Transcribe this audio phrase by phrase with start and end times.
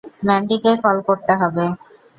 [0.27, 1.65] ম্যান্ডিকে call করতে হবে।